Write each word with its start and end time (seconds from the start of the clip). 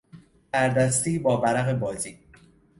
تردستی 0.53 1.19
با 1.19 1.41
ورق 1.41 1.79
بازی 1.79 2.19